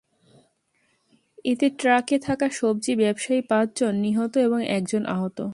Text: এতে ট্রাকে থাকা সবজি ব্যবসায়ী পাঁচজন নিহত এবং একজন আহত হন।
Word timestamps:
এতে 1.45 1.67
ট্রাকে 1.69 2.17
থাকা 2.19 2.47
সবজি 2.49 2.93
ব্যবসায়ী 2.95 3.41
পাঁচজন 3.41 3.93
নিহত 3.95 4.33
এবং 4.37 4.59
একজন 4.69 5.03
আহত 5.05 5.37
হন। 5.41 5.49